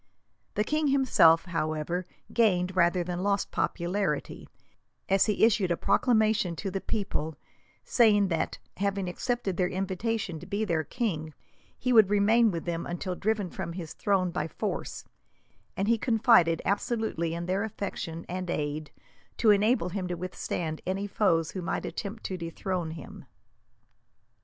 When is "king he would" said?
10.83-12.09